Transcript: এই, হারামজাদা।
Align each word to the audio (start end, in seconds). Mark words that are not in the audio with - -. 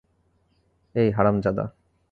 এই, 0.95 1.09
হারামজাদা। 1.11 1.65